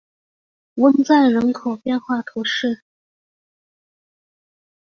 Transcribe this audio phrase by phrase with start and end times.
[0.77, 2.81] 翁赞人口变化图示